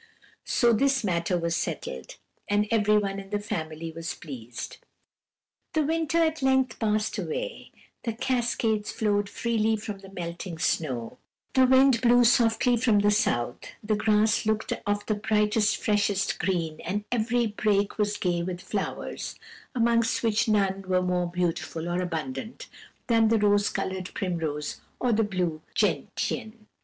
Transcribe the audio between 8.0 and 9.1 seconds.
the cascades